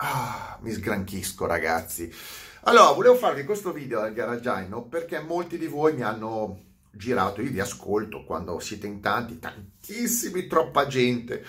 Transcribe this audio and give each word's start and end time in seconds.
Ah, 0.00 0.56
mi 0.60 0.70
sgranchisco 0.70 1.44
ragazzi. 1.46 2.12
Allora, 2.62 2.92
volevo 2.92 3.16
farvi 3.16 3.44
questo 3.44 3.72
video 3.72 4.00
dal 4.00 4.12
garagiano 4.12 4.82
perché 4.82 5.18
molti 5.18 5.58
di 5.58 5.66
voi 5.66 5.94
mi 5.94 6.02
hanno 6.02 6.66
girato, 6.92 7.40
io 7.42 7.50
vi 7.50 7.58
ascolto 7.58 8.24
quando 8.24 8.60
siete 8.60 8.86
in 8.86 9.00
tanti, 9.00 9.40
tantissimi, 9.40 10.46
troppa 10.46 10.86
gente, 10.86 11.44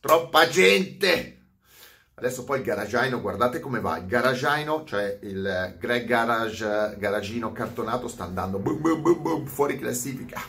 troppa 0.00 0.48
gente. 0.48 1.40
Adesso 2.14 2.44
poi 2.44 2.60
il 2.60 2.64
garagiano, 2.64 3.20
guardate 3.20 3.60
come 3.60 3.80
va, 3.80 3.98
il 3.98 4.06
garagiano, 4.06 4.84
cioè 4.84 5.18
il 5.22 5.76
Greg 5.78 6.06
Garage, 6.06 6.96
garagino 6.96 7.52
cartonato 7.52 8.08
sta 8.08 8.24
andando 8.24 8.58
boom, 8.58 8.80
boom, 8.80 9.02
boom, 9.02 9.22
boom, 9.22 9.46
fuori 9.46 9.78
classifica. 9.78 10.40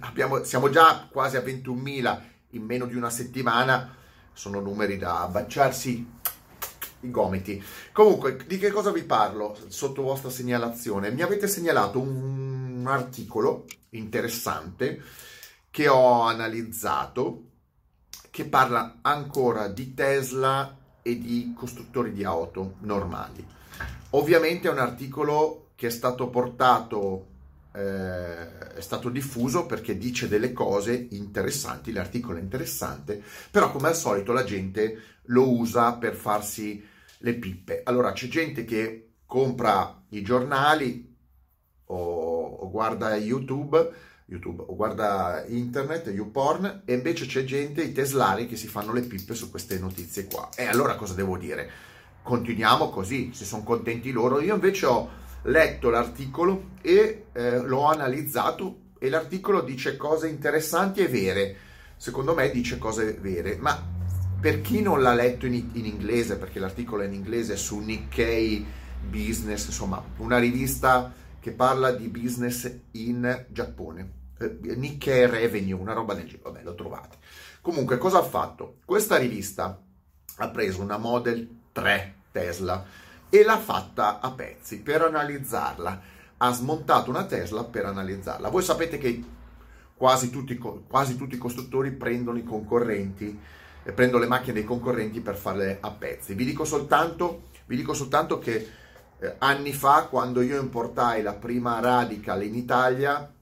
Abbiamo, 0.00 0.42
siamo 0.42 0.68
già 0.68 1.06
quasi 1.08 1.36
a 1.36 1.40
21.000 1.42 2.20
in 2.50 2.64
meno 2.64 2.86
di 2.86 2.96
una 2.96 3.10
settimana, 3.10 3.94
sono 4.32 4.58
numeri 4.58 4.96
da 4.98 5.28
baciarsi 5.30 6.20
i 7.02 7.10
gomiti. 7.10 7.62
Comunque, 7.92 8.36
di 8.46 8.58
che 8.58 8.70
cosa 8.70 8.90
vi 8.90 9.02
parlo 9.02 9.56
sotto 9.68 10.02
vostra 10.02 10.30
segnalazione? 10.30 11.10
Mi 11.10 11.22
avete 11.22 11.46
segnalato 11.46 12.00
un, 12.00 12.60
articolo 12.84 13.66
interessante 13.90 15.00
che 15.70 15.86
ho 15.86 16.22
analizzato 16.22 17.44
che 18.30 18.44
parla 18.44 18.98
ancora 19.02 19.68
di 19.68 19.94
Tesla 19.94 20.76
e 21.00 21.18
di 21.18 21.52
costruttori 21.56 22.12
di 22.12 22.24
auto 22.24 22.74
normali. 22.80 23.46
Ovviamente 24.10 24.68
è 24.68 24.72
un 24.72 24.78
articolo 24.78 25.68
che 25.74 25.88
è 25.88 25.90
stato 25.90 26.28
portato, 26.28 27.26
eh, 27.72 28.74
è 28.74 28.80
stato 28.80 29.10
diffuso 29.10 29.66
perché 29.66 29.96
dice 29.96 30.28
delle 30.28 30.52
cose 30.52 31.08
interessanti, 31.10 31.92
l'articolo 31.92 32.38
è 32.38 32.40
interessante, 32.40 33.22
però 33.50 33.70
come 33.70 33.88
al 33.88 33.96
solito 33.96 34.32
la 34.32 34.44
gente 34.44 35.20
lo 35.26 35.50
usa 35.50 35.92
per 35.94 36.14
farsi 36.14 36.90
le 37.22 37.34
pippe. 37.34 37.82
Allora 37.84 38.12
c'è 38.12 38.28
gente 38.28 38.64
che 38.64 39.14
compra 39.26 40.04
i 40.10 40.22
giornali 40.22 41.16
o, 41.86 41.96
o 41.96 42.70
guarda 42.70 43.16
YouTube, 43.16 43.90
YouTube 44.26 44.64
o 44.66 44.76
guarda 44.76 45.44
internet, 45.46 46.08
YouPorn 46.08 46.82
e 46.84 46.94
invece 46.94 47.26
c'è 47.26 47.44
gente, 47.44 47.82
i 47.82 47.92
teslari 47.92 48.46
che 48.46 48.56
si 48.56 48.66
fanno 48.66 48.92
le 48.92 49.02
pippe 49.02 49.34
su 49.34 49.50
queste 49.50 49.78
notizie 49.78 50.26
qua. 50.26 50.48
E 50.54 50.66
allora 50.66 50.96
cosa 50.96 51.14
devo 51.14 51.36
dire? 51.36 51.70
Continuiamo 52.22 52.90
così, 52.90 53.30
se 53.32 53.44
sono 53.44 53.62
contenti 53.62 54.12
loro. 54.12 54.40
Io 54.40 54.54
invece 54.54 54.86
ho 54.86 55.10
letto 55.44 55.90
l'articolo 55.90 56.70
e 56.82 57.26
eh, 57.32 57.58
l'ho 57.58 57.84
analizzato 57.84 58.78
e 58.98 59.08
l'articolo 59.08 59.62
dice 59.62 59.96
cose 59.96 60.28
interessanti 60.28 61.00
e 61.00 61.08
vere. 61.08 61.56
Secondo 61.96 62.34
me 62.34 62.50
dice 62.50 62.78
cose 62.78 63.12
vere, 63.20 63.56
ma 63.56 63.91
per 64.42 64.60
chi 64.60 64.82
non 64.82 65.02
l'ha 65.02 65.14
letto 65.14 65.46
in, 65.46 65.70
in, 65.74 65.86
inglese, 65.86 66.36
perché 66.36 66.58
l'articolo 66.58 67.02
è 67.02 67.06
in 67.06 67.12
inglese 67.12 67.56
su 67.56 67.78
Nikkei 67.78 68.66
Business, 69.08 69.66
insomma, 69.66 70.02
una 70.16 70.38
rivista 70.38 71.12
che 71.38 71.52
parla 71.52 71.92
di 71.92 72.08
business 72.08 72.68
in 72.92 73.46
Giappone. 73.48 74.10
Eh, 74.40 74.58
Nikkei 74.74 75.28
Revenue, 75.28 75.74
una 75.74 75.92
roba 75.92 76.14
del 76.14 76.24
genere, 76.24 76.42
vabbè, 76.42 76.62
lo 76.64 76.74
trovate. 76.74 77.18
Comunque, 77.60 77.98
cosa 77.98 78.18
ha 78.18 78.24
fatto? 78.24 78.78
Questa 78.84 79.16
rivista 79.16 79.80
ha 80.38 80.48
preso 80.48 80.82
una 80.82 80.96
Model 80.96 81.48
3 81.70 82.14
Tesla 82.32 82.84
e 83.28 83.44
l'ha 83.44 83.58
fatta 83.58 84.18
a 84.18 84.32
pezzi 84.32 84.80
per 84.80 85.02
analizzarla. 85.02 86.02
Ha 86.38 86.52
smontato 86.52 87.10
una 87.10 87.26
Tesla 87.26 87.62
per 87.62 87.84
analizzarla. 87.84 88.48
Voi 88.48 88.62
sapete 88.64 88.98
che 88.98 89.22
quasi 89.94 90.30
tutti, 90.30 90.58
quasi 90.58 91.14
tutti 91.14 91.36
i 91.36 91.38
costruttori 91.38 91.92
prendono 91.92 92.38
i 92.38 92.42
concorrenti 92.42 93.60
prendo 93.90 94.18
le 94.18 94.26
macchine 94.26 94.54
dei 94.54 94.64
concorrenti 94.64 95.20
per 95.20 95.36
farle 95.36 95.78
a 95.80 95.90
pezzi. 95.90 96.34
Vi 96.34 96.44
dico 96.44 96.64
soltanto, 96.64 97.48
vi 97.66 97.76
dico 97.76 97.94
soltanto 97.94 98.38
che 98.38 98.68
eh, 99.18 99.34
anni 99.38 99.72
fa, 99.72 100.06
quando 100.08 100.40
io 100.40 100.60
importai 100.60 101.22
la 101.22 101.34
prima 101.34 101.80
Radical 101.80 102.44
in 102.44 102.54
Italia 102.54 103.32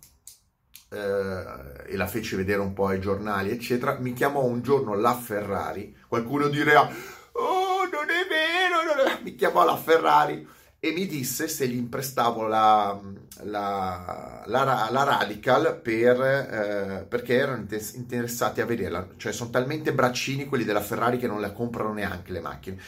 eh, 0.88 1.44
e 1.86 1.96
la 1.96 2.06
feci 2.06 2.36
vedere 2.36 2.60
un 2.60 2.72
po' 2.72 2.86
ai 2.86 3.00
giornali, 3.00 3.50
eccetera, 3.50 3.98
mi 3.98 4.12
chiamò 4.12 4.42
un 4.42 4.62
giorno 4.62 4.94
la 4.94 5.14
Ferrari. 5.14 5.96
Qualcuno 6.08 6.48
dirà, 6.48 6.82
oh, 6.82 7.88
non 7.90 8.08
è 8.08 8.26
vero, 8.28 8.94
non 8.94 9.06
è... 9.06 9.22
mi 9.22 9.34
chiamò 9.34 9.64
la 9.64 9.76
Ferrari 9.76 10.46
e 10.82 10.92
mi 10.92 11.06
disse 11.06 11.46
se 11.46 11.68
gli 11.68 11.76
imprestavo 11.76 12.46
la, 12.46 12.98
la, 13.42 14.42
la, 14.46 14.88
la 14.90 15.02
Radical 15.04 15.78
per, 15.78 16.20
eh, 16.22 17.04
perché 17.06 17.34
erano 17.36 17.66
interessati 17.94 18.62
a 18.62 18.66
vederla, 18.66 19.06
cioè 19.18 19.30
sono 19.30 19.50
talmente 19.50 19.92
braccini 19.92 20.46
quelli 20.46 20.64
della 20.64 20.80
Ferrari 20.80 21.18
che 21.18 21.26
non 21.26 21.42
la 21.42 21.52
comprano 21.52 21.92
neanche 21.92 22.32
le 22.32 22.40
macchine. 22.40 22.78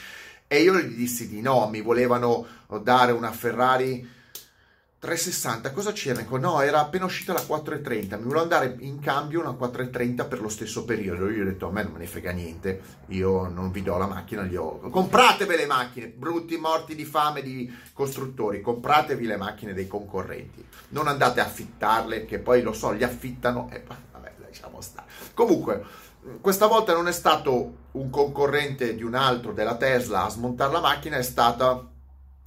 E 0.47 0.61
io 0.61 0.75
gli 0.79 0.95
dissi 0.95 1.27
di 1.27 1.41
no, 1.41 1.67
mi 1.69 1.81
volevano 1.81 2.45
dare 2.81 3.11
una 3.11 3.31
Ferrari 3.31 4.21
360, 5.03 5.73
cosa 5.73 5.91
c'era? 5.91 6.25
No, 6.39 6.61
era 6.61 6.79
appena 6.79 7.03
uscita 7.03 7.33
la 7.33 7.41
430, 7.41 8.15
mi 8.15 8.23
volevo 8.23 8.43
andare 8.43 8.77
in 8.79 9.01
cambio 9.01 9.41
una 9.41 9.51
430 9.51 10.23
per 10.23 10.39
lo 10.39 10.47
stesso 10.47 10.85
periodo. 10.85 11.29
Io 11.29 11.41
ho 11.41 11.45
detto, 11.45 11.67
a 11.67 11.71
me 11.71 11.83
non 11.83 11.91
me 11.91 11.99
ne 11.99 12.07
frega 12.07 12.31
niente, 12.31 12.81
io 13.07 13.49
non 13.49 13.69
vi 13.71 13.81
do 13.81 13.97
la 13.97 14.07
macchina, 14.07 14.43
gli 14.43 14.55
ho... 14.55 14.79
Compratevi 14.79 15.57
le 15.57 15.65
macchine, 15.65 16.07
brutti 16.07 16.55
morti 16.55 16.95
di 16.95 17.03
fame 17.03 17.41
di 17.41 17.69
costruttori, 17.91 18.61
compratevi 18.61 19.25
le 19.25 19.35
macchine 19.35 19.73
dei 19.73 19.87
concorrenti. 19.87 20.65
Non 20.89 21.09
andate 21.09 21.41
a 21.41 21.45
affittarle, 21.47 22.23
che 22.23 22.39
poi 22.39 22.61
lo 22.61 22.71
so, 22.71 22.91
li 22.91 23.03
affittano 23.03 23.69
e 23.73 23.83
vabbè, 23.85 24.31
lasciamo 24.39 24.79
stare. 24.79 25.07
Comunque, 25.33 25.83
questa 26.39 26.67
volta 26.67 26.93
non 26.93 27.09
è 27.09 27.11
stato 27.11 27.89
un 27.91 28.09
concorrente 28.09 28.95
di 28.95 29.03
un 29.03 29.15
altro 29.15 29.51
della 29.51 29.75
Tesla 29.75 30.23
a 30.23 30.29
smontare 30.29 30.71
la 30.71 30.79
macchina, 30.79 31.17
è 31.17 31.23
stata 31.23 31.89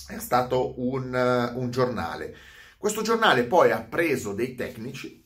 è 0.07 0.19
stato 0.19 0.75
un, 0.81 1.13
uh, 1.13 1.59
un 1.59 1.71
giornale. 1.71 2.35
Questo 2.79 3.03
giornale 3.03 3.45
poi 3.45 3.73
ha 3.73 3.81
preso 3.81 4.33
dei 4.33 4.55
tecnici, 4.55 5.25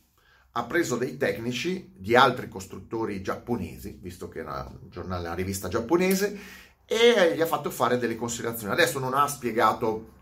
ha 0.52 0.64
preso 0.64 0.96
dei 0.96 1.16
tecnici 1.16 1.92
di 1.94 2.16
altri 2.16 2.48
costruttori 2.48 3.22
giapponesi, 3.22 3.98
visto 4.00 4.28
che 4.28 4.38
era 4.38 4.66
un 4.68 4.88
giornale, 4.90 5.26
una 5.26 5.34
rivista 5.34 5.68
giapponese, 5.68 6.38
e 6.86 7.34
gli 7.36 7.40
ha 7.40 7.46
fatto 7.46 7.70
fare 7.70 7.98
delle 7.98 8.16
considerazioni. 8.16 8.72
Adesso 8.72 8.98
non 8.98 9.14
ha 9.14 9.26
spiegato, 9.26 10.12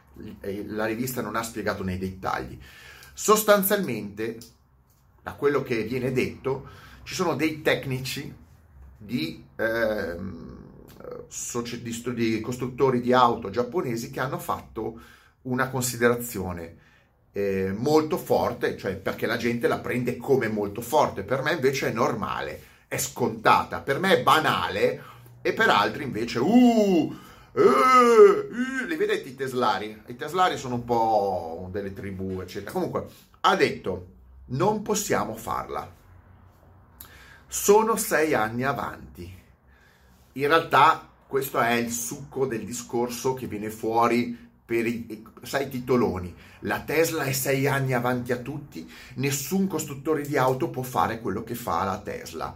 eh, 0.41 0.65
la 0.67 0.87
rivista 0.87 1.23
non 1.23 1.37
ha 1.37 1.43
spiegato 1.43 1.85
nei 1.85 1.99
dettagli. 1.99 2.59
Sostanzialmente, 3.15 4.39
da 5.23 5.35
quello 5.35 5.63
che 5.63 5.85
viene 5.85 6.13
detto, 6.13 6.69
ci 7.05 7.15
sono 7.15 7.37
dei 7.37 7.63
tecnici 7.63 8.35
di... 8.97 9.45
Eh, 9.57 10.57
di, 11.81 11.93
studi, 11.93 12.41
costruttori 12.41 13.01
di 13.01 13.13
auto 13.13 13.51
giapponesi 13.51 14.11
che 14.11 14.21
hanno 14.21 14.39
fatto 14.39 15.01
una 15.43 15.69
considerazione 15.69 16.77
eh, 17.33 17.73
molto 17.77 18.17
forte, 18.17 18.77
cioè 18.77 18.97
perché 18.97 19.27
la 19.27 19.37
gente 19.37 19.69
la 19.69 19.79
prende 19.79 20.17
come 20.17 20.49
molto 20.49 20.81
forte, 20.81 21.23
per 21.23 21.43
me 21.43 21.53
invece 21.53 21.89
è 21.89 21.93
normale, 21.93 22.63
è 22.89 22.99
scontata, 22.99 23.81
per 23.81 23.99
me 23.99 24.19
è 24.19 24.23
banale 24.23 25.03
e 25.41 25.53
per 25.53 25.69
altri 25.69 26.03
invece, 26.03 26.41
uh, 26.41 27.17
eh, 27.53 27.63
uh, 27.63 28.87
li 28.87 28.97
vedete 28.97 29.29
i 29.29 29.35
teslari? 29.35 30.03
I 30.07 30.17
teslari 30.17 30.57
sono 30.57 30.77
un 30.77 30.85
po' 30.85 31.69
delle 31.71 31.93
tribù, 31.93 32.41
eccetera. 32.41 32.73
Comunque, 32.73 33.07
ha 33.41 33.55
detto, 33.55 34.07
non 34.47 34.83
possiamo 34.83 35.35
farla. 35.37 35.95
Sono 37.47 37.97
sei 37.97 38.35
anni 38.35 38.65
avanti. 38.65 39.38
In 40.39 40.47
realtà 40.47 41.09
questo 41.27 41.59
è 41.59 41.73
il 41.73 41.91
succo 41.91 42.47
del 42.47 42.65
discorso 42.65 43.35
che 43.35 43.49
viene 43.49 43.71
fuori 43.71 44.47
per 44.65 44.87
i, 44.87 45.27
sai, 45.43 45.69
titoloni. 45.69 46.33
La 46.61 46.83
Tesla 46.83 47.25
è 47.25 47.33
sei 47.33 47.67
anni 47.67 47.93
avanti 47.93 48.31
a 48.31 48.37
tutti, 48.37 48.89
nessun 49.15 49.67
costruttore 49.67 50.23
di 50.23 50.37
auto 50.37 50.71
può 50.71 50.85
fare 50.85 51.21
quello 51.21 51.43
che 51.43 51.57
fa 51.57 51.83
la 51.83 51.99
Tesla, 51.99 52.55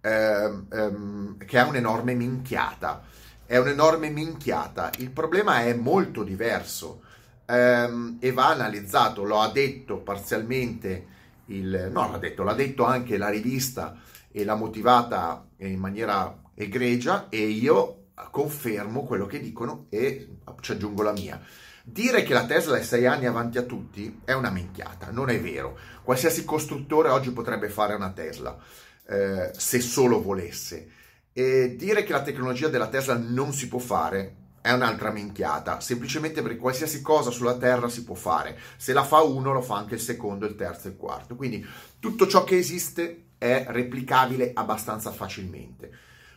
ehm, 0.00 0.66
ehm, 0.70 1.36
che 1.44 1.58
è 1.58 1.64
un'enorme 1.64 2.14
minchiata. 2.14 3.02
È 3.44 3.56
un'enorme 3.56 4.08
minchiata. 4.08 4.92
Il 4.98 5.10
problema 5.10 5.62
è 5.62 5.74
molto 5.74 6.22
diverso 6.22 7.02
ehm, 7.44 8.18
e 8.20 8.30
va 8.30 8.50
analizzato. 8.50 9.24
Lo 9.24 9.40
ha 9.40 9.50
detto 9.50 9.96
parzialmente 9.96 11.06
il... 11.46 11.88
no, 11.90 12.08
l'ha 12.08 12.18
detto, 12.18 12.44
l'ha 12.44 12.54
detto 12.54 12.84
anche 12.84 13.16
la 13.16 13.30
rivista 13.30 13.98
e 14.30 14.44
l'ha 14.44 14.54
motivata 14.54 15.44
in 15.56 15.78
maniera 15.80 16.44
egregia 16.56 17.28
e 17.28 17.46
io 17.46 18.06
confermo 18.30 19.04
quello 19.04 19.26
che 19.26 19.40
dicono 19.40 19.86
e 19.90 20.38
ci 20.60 20.72
aggiungo 20.72 21.02
la 21.02 21.12
mia. 21.12 21.40
Dire 21.84 22.24
che 22.24 22.32
la 22.32 22.46
Tesla 22.46 22.78
è 22.78 22.82
sei 22.82 23.06
anni 23.06 23.26
avanti 23.26 23.58
a 23.58 23.62
tutti 23.62 24.22
è 24.24 24.32
una 24.32 24.50
minchiata, 24.50 25.10
non 25.12 25.28
è 25.28 25.40
vero. 25.40 25.78
Qualsiasi 26.02 26.44
costruttore 26.44 27.10
oggi 27.10 27.30
potrebbe 27.30 27.68
fare 27.68 27.94
una 27.94 28.10
Tesla, 28.10 28.58
eh, 29.06 29.52
se 29.56 29.80
solo 29.80 30.20
volesse. 30.20 30.90
E 31.32 31.76
dire 31.76 32.02
che 32.02 32.12
la 32.12 32.22
tecnologia 32.22 32.68
della 32.68 32.88
Tesla 32.88 33.16
non 33.16 33.52
si 33.52 33.68
può 33.68 33.78
fare 33.78 34.34
è 34.60 34.72
un'altra 34.72 35.12
minchiata, 35.12 35.78
semplicemente 35.78 36.42
perché 36.42 36.56
qualsiasi 36.56 37.00
cosa 37.00 37.30
sulla 37.30 37.56
Terra 37.56 37.88
si 37.88 38.02
può 38.02 38.16
fare. 38.16 38.58
Se 38.76 38.92
la 38.92 39.04
fa 39.04 39.20
uno, 39.20 39.52
lo 39.52 39.62
fa 39.62 39.76
anche 39.76 39.94
il 39.94 40.00
secondo, 40.00 40.44
il 40.44 40.56
terzo 40.56 40.88
e 40.88 40.90
il 40.90 40.96
quarto. 40.96 41.36
Quindi 41.36 41.64
tutto 42.00 42.26
ciò 42.26 42.42
che 42.42 42.56
esiste 42.58 43.26
è 43.38 43.66
replicabile 43.68 44.50
abbastanza 44.54 45.12
facilmente. 45.12 45.92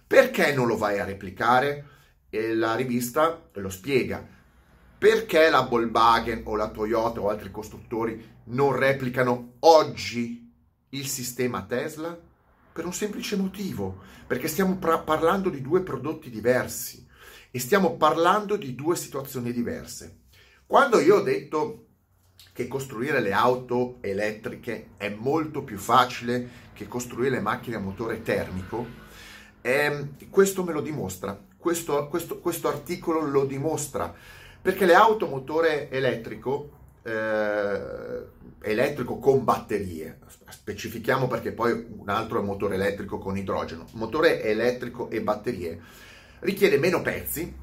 Perché 0.09 0.53
non 0.53 0.65
lo 0.65 0.75
vai 0.75 0.97
a 0.97 1.05
replicare? 1.05 1.85
e 2.29 2.53
la 2.53 2.75
rivista 2.75 3.49
lo 3.53 3.69
spiega. 3.69 4.25
Perché 4.97 5.49
la 5.49 5.61
Volkswagen 5.61 6.41
o 6.45 6.55
la 6.55 6.69
Toyota 6.69 7.21
o 7.21 7.29
altri 7.29 7.51
costruttori 7.51 8.37
non 8.45 8.75
replicano 8.75 9.53
oggi 9.59 10.51
il 10.89 11.07
sistema 11.07 11.63
Tesla? 11.63 12.17
Per 12.71 12.85
un 12.85 12.93
semplice 12.93 13.35
motivo, 13.35 14.01
perché 14.27 14.47
stiamo 14.47 14.77
pra- 14.77 14.99
parlando 14.99 15.49
di 15.49 15.61
due 15.61 15.81
prodotti 15.81 16.29
diversi 16.29 17.05
e 17.51 17.59
stiamo 17.59 17.97
parlando 17.97 18.55
di 18.55 18.75
due 18.75 18.95
situazioni 18.95 19.51
diverse. 19.51 20.19
Quando 20.65 20.99
io 20.99 21.17
ho 21.17 21.21
detto 21.21 21.85
che 22.53 22.67
costruire 22.67 23.21
le 23.21 23.33
auto 23.33 23.97
elettriche 24.01 24.91
è 24.97 25.09
molto 25.09 25.63
più 25.63 25.77
facile 25.77 26.67
che 26.73 26.87
costruire 26.87 27.31
le 27.31 27.41
macchine 27.41 27.77
a 27.77 27.79
motore 27.79 28.21
termico, 28.21 28.85
eh, 29.61 30.07
questo 30.29 30.63
me 30.63 30.73
lo 30.73 30.81
dimostra, 30.81 31.37
questo, 31.57 32.07
questo, 32.07 32.39
questo, 32.39 32.67
articolo 32.67 33.21
lo 33.21 33.45
dimostra, 33.45 34.13
perché 34.61 34.85
le 34.85 34.93
auto 34.93 35.27
motore 35.27 35.89
elettrico, 35.89 36.69
eh, 37.03 38.21
elettrico 38.61 39.17
con 39.19 39.43
batterie, 39.43 40.19
specifichiamo 40.49 41.27
perché 41.27 41.51
poi 41.51 41.71
un 41.97 42.09
altro 42.09 42.39
è 42.39 42.43
motore 42.43 42.75
elettrico 42.75 43.17
con 43.17 43.37
idrogeno, 43.37 43.85
motore 43.93 44.43
elettrico 44.43 45.09
e 45.09 45.21
batterie, 45.21 45.79
richiede 46.39 46.77
meno 46.77 47.01
pezzi, 47.01 47.53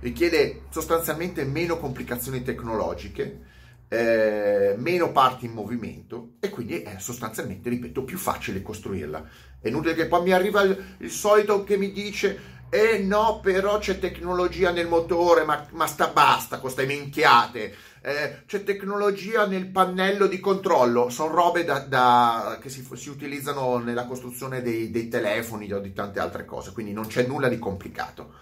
richiede 0.00 0.62
sostanzialmente 0.70 1.44
meno 1.44 1.78
complicazioni 1.78 2.42
tecnologiche, 2.42 3.47
eh, 3.88 4.74
meno 4.76 5.12
parti 5.12 5.46
in 5.46 5.52
movimento 5.52 6.32
e 6.40 6.50
quindi 6.50 6.82
è 6.82 6.96
sostanzialmente, 6.98 7.68
ripeto, 7.68 8.04
più 8.04 8.18
facile 8.18 8.62
costruirla. 8.62 9.28
È 9.60 9.68
inutile 9.68 9.94
che 9.94 10.06
poi 10.06 10.22
mi 10.22 10.32
arriva 10.32 10.62
il, 10.62 10.94
il 10.98 11.10
solito 11.10 11.64
che 11.64 11.76
mi 11.76 11.90
dice 11.92 12.56
eh 12.70 12.98
no, 12.98 13.40
però 13.40 13.78
c'è 13.78 13.98
tecnologia 13.98 14.70
nel 14.70 14.88
motore, 14.88 15.44
ma, 15.44 15.66
ma 15.70 15.86
sta 15.86 16.08
basta 16.08 16.58
con 16.58 16.70
queste 16.70 16.84
minchiate. 16.84 17.74
Eh, 18.02 18.42
c'è 18.46 18.62
tecnologia 18.62 19.46
nel 19.46 19.68
pannello 19.68 20.26
di 20.26 20.38
controllo, 20.38 21.08
sono 21.08 21.34
robe 21.34 21.64
da, 21.64 21.78
da, 21.78 22.58
che 22.60 22.68
si, 22.68 22.86
si, 22.94 23.08
utilizzano 23.08 23.78
nella 23.78 24.04
costruzione 24.04 24.60
dei, 24.60 24.90
dei 24.90 25.08
telefoni 25.08 25.72
o 25.72 25.80
di 25.80 25.94
tante 25.94 26.20
altre 26.20 26.44
cose, 26.44 26.72
quindi 26.72 26.92
non 26.92 27.06
c'è 27.06 27.26
nulla 27.26 27.48
di 27.48 27.58
complicato. 27.58 28.34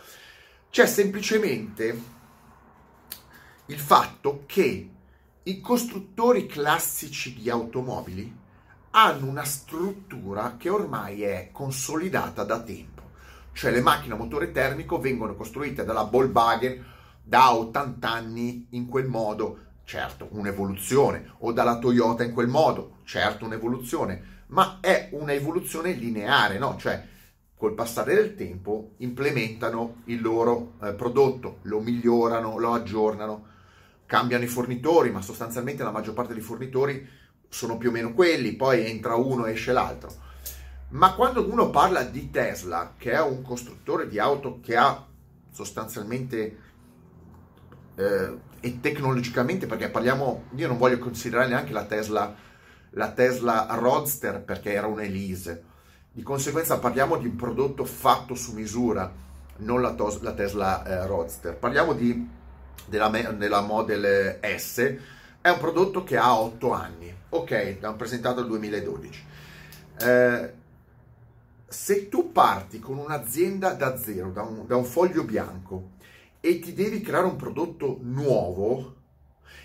C'è 0.71 0.87
semplicemente 0.87 2.15
il 3.67 3.79
fatto 3.79 4.43
che 4.47 4.91
i 5.49 5.61
costruttori 5.61 6.47
classici 6.47 7.33
di 7.33 7.49
automobili 7.49 8.35
hanno 8.91 9.27
una 9.27 9.45
struttura 9.45 10.57
che 10.59 10.69
ormai 10.69 11.23
è 11.23 11.51
consolidata 11.53 12.43
da 12.43 12.61
tempo, 12.63 13.03
cioè 13.53 13.71
le 13.71 13.81
macchine 13.81 14.15
a 14.15 14.17
motore 14.17 14.51
termico 14.51 14.99
vengono 14.99 15.37
costruite 15.37 15.85
dalla 15.85 16.03
Volkswagen 16.03 16.85
da 17.23 17.55
80 17.55 18.11
anni 18.11 18.67
in 18.71 18.89
quel 18.89 19.07
modo, 19.07 19.59
certo 19.85 20.27
un'evoluzione, 20.33 21.35
o 21.39 21.53
dalla 21.53 21.79
Toyota 21.79 22.25
in 22.25 22.33
quel 22.33 22.49
modo, 22.49 22.99
certo 23.05 23.45
un'evoluzione, 23.45 24.45
ma 24.49 24.79
è 24.81 25.11
un'evoluzione 25.13 25.93
lineare, 25.93 26.59
no? 26.59 26.77
Cioè 26.77 27.07
col 27.55 27.75
passare 27.75 28.17
del 28.17 28.35
tempo 28.35 28.95
implementano 28.97 30.03
il 30.07 30.21
loro 30.21 30.73
eh, 30.83 30.93
prodotto, 30.95 31.59
lo 31.63 31.79
migliorano, 31.79 32.59
lo 32.59 32.73
aggiornano 32.73 33.55
cambiano 34.07 34.45
i 34.45 34.49
fornitori, 34.49 35.11
ma 35.11 35.21
sostanzialmente 35.21 35.83
la 35.83 35.91
maggior 35.91 36.15
parte 36.15 36.33
dei 36.33 36.43
fornitori 36.43 37.07
sono 37.49 37.77
più 37.77 37.91
o 37.91 37.93
meno 37.93 38.13
quelli, 38.13 38.55
poi 38.55 38.87
entra 38.87 39.17
uno 39.17 39.47
e 39.47 39.53
esce 39.53 39.73
l'altro. 39.73 40.11
Ma 40.89 41.15
quando 41.15 41.49
uno 41.51 41.71
parla 41.71 42.03
di 42.03 42.31
Tesla, 42.31 42.95
che 42.97 43.13
è 43.13 43.21
un 43.21 43.43
costruttore 43.43 44.09
di 44.09 44.19
auto 44.19 44.61
che 44.63 44.77
ha 44.77 45.05
sostanzialmente 45.51 46.59
eh, 47.97 48.39
e 48.61 48.81
tecnologicamente, 48.81 49.67
perché 49.67 49.89
parliamo, 49.89 50.45
io 50.55 50.69
non 50.69 50.79
voglio 50.79 50.99
considerare 50.99 51.49
neanche 51.49 51.73
la 51.73 51.85
Tesla, 51.85 52.35
la 52.91 53.11
Tesla 53.13 53.67
Roadster 53.71 54.43
perché 54.43 54.73
era 54.73 54.87
un'Elise, 54.87 55.65
di 56.13 56.23
conseguenza 56.23 56.79
parliamo 56.79 57.17
di 57.17 57.27
un 57.27 57.37
prodotto 57.37 57.85
fatto 57.85 58.35
su 58.35 58.55
misura, 58.55 59.13
non 59.59 59.83
la, 59.83 59.93
tos- 59.95 60.21
la 60.21 60.33
Tesla 60.33 60.85
eh, 60.85 61.07
Roadster, 61.07 61.57
parliamo 61.57 61.93
di 61.93 62.29
della, 62.85 63.09
della 63.09 63.61
Model 63.61 64.39
S 64.43 64.97
è 65.41 65.49
un 65.49 65.59
prodotto 65.59 66.05
che 66.05 66.17
ha 66.17 66.39
8 66.39 66.73
anni, 66.73 67.15
ok, 67.29 67.79
l'hanno 67.81 67.97
presentato 67.97 68.41
nel 68.41 68.49
2012. 68.49 69.25
Eh, 70.01 70.53
se 71.69 72.09
tu 72.09 72.33
parti 72.33 72.79
con 72.79 72.99
un'azienda 72.99 73.73
da 73.73 73.97
zero, 73.97 74.31
da 74.31 74.43
un, 74.43 74.67
da 74.67 74.77
un 74.77 74.85
foglio 74.85 75.25
bianco, 75.25 75.95
e 76.41 76.59
ti 76.59 76.75
devi 76.75 77.01
creare 77.01 77.27
un 77.27 77.37
prodotto 77.37 77.99
nuovo, 78.03 78.95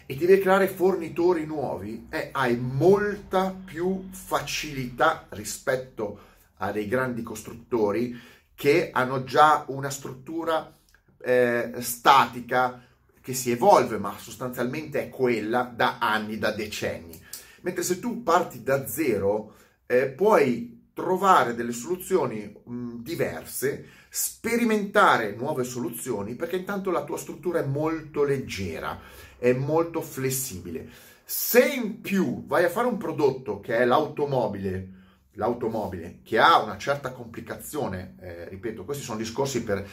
e 0.06 0.16
ti 0.16 0.26
devi 0.26 0.42
creare 0.42 0.68
fornitori 0.68 1.46
nuovi, 1.46 2.08
eh, 2.10 2.30
hai 2.32 2.58
molta 2.58 3.56
più 3.64 4.10
facilità 4.12 5.28
rispetto 5.30 6.20
a 6.58 6.72
dei 6.72 6.88
grandi 6.88 7.24
costruttori 7.24 8.20
che 8.54 8.90
hanno 8.92 9.24
già 9.24 9.64
una 9.68 9.90
struttura 9.90 10.76
eh, 11.18 11.76
statica, 11.80 12.84
che 13.22 13.34
si 13.34 13.52
evolve, 13.52 13.98
ma 13.98 14.16
sostanzialmente 14.18 15.04
è 15.04 15.10
quella 15.10 15.64
da 15.64 15.98
anni, 16.00 16.38
da 16.38 16.52
decenni. 16.52 17.20
Mentre 17.62 17.84
se 17.84 18.00
tu 18.00 18.24
parti 18.24 18.64
da 18.64 18.88
zero, 18.88 19.54
eh, 19.86 20.08
puoi 20.08 20.90
trovare 20.94 21.56
delle 21.56 21.72
soluzioni 21.72 22.54
mh, 22.64 22.96
diverse, 22.98 23.86
sperimentare 24.10 25.36
nuove 25.36 25.64
soluzioni, 25.64 26.36
perché 26.36 26.58
intanto 26.58 26.92
la 26.92 27.04
tua 27.04 27.18
struttura 27.18 27.60
è 27.60 27.66
molto 27.66 28.24
leggera, 28.24 29.00
è 29.38 29.54
molto 29.54 30.02
flessibile. 30.02 30.90
Se 31.24 31.64
in 31.64 32.02
più 32.02 32.46
vai 32.46 32.66
a 32.66 32.70
fare 32.70 32.88
un 32.88 32.98
prodotto 32.98 33.62
che 33.62 33.78
è 33.78 33.86
l'automobile, 33.86 34.90
l'automobile 35.34 36.20
che 36.24 36.40
ha 36.40 36.62
una 36.62 36.78
certa 36.78 37.12
complicazione, 37.12 38.16
eh, 38.20 38.50
ripeto, 38.50 38.84
questi 38.84 39.04
sono 39.04 39.18
discorsi 39.18 39.64
per... 39.64 39.88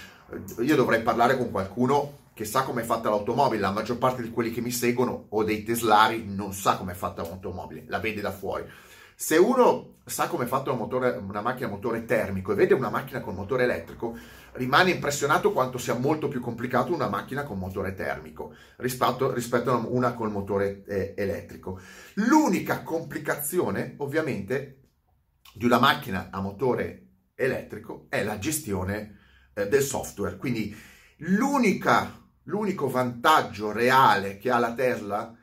Io 0.61 0.75
dovrei 0.77 1.03
parlare 1.03 1.37
con 1.37 1.51
qualcuno 1.51 2.27
che 2.39 2.45
sa 2.45 2.63
come 2.63 2.83
è 2.83 2.85
fatta 2.85 3.09
l'automobile, 3.09 3.61
la 3.61 3.73
maggior 3.73 3.99
parte 3.99 4.23
di 4.23 4.31
quelli 4.31 4.53
che 4.53 4.61
mi 4.61 4.71
seguono 4.71 5.27
o 5.31 5.43
dei 5.43 5.65
teslari 5.65 6.25
non 6.25 6.53
sa 6.53 6.77
come 6.77 6.93
è 6.93 6.95
fatta 6.95 7.23
l'automobile, 7.23 7.83
la 7.89 7.99
vede 7.99 8.21
da 8.21 8.31
fuori. 8.31 8.65
Se 9.17 9.37
uno 9.37 9.97
sa 10.05 10.29
come 10.29 10.45
è 10.45 10.47
fatta 10.47 10.71
una, 10.71 11.17
una 11.17 11.41
macchina 11.41 11.67
a 11.67 11.71
motore 11.71 12.05
termico 12.05 12.53
e 12.53 12.55
vede 12.55 12.75
una 12.75 12.91
macchina 12.91 13.21
con 13.21 13.35
motore 13.35 13.65
elettrico, 13.65 14.17
rimane 14.53 14.93
impressionato 14.93 15.51
quanto 15.51 15.79
sia 15.79 15.95
molto 15.95 16.29
più 16.29 16.39
complicato 16.39 16.95
una 16.95 17.09
macchina 17.09 17.43
con 17.43 17.59
motore 17.59 17.93
termico 17.95 18.55
rispetto, 18.77 19.33
rispetto 19.33 19.73
a 19.73 19.85
una 19.89 20.15
con 20.15 20.31
motore 20.31 20.85
eh, 20.87 21.15
elettrico. 21.17 21.81
L'unica 22.15 22.85
complicazione, 22.85 23.95
ovviamente, 23.97 24.91
di 25.55 25.65
una 25.65 25.81
macchina 25.81 26.29
a 26.31 26.41
motore 26.41 27.07
elettrico 27.35 28.07
è 28.09 28.23
la 28.23 28.39
gestione 28.39 29.19
eh, 29.55 29.67
del 29.67 29.83
software. 29.83 30.37
Quindi 30.37 30.73
l'unica 31.17 32.18
l'unico 32.49 32.89
vantaggio 32.89 33.73
reale 33.73 34.39
che 34.39 34.51
ha 34.51 34.59
la 34.59 34.75
Tesla 34.75 35.35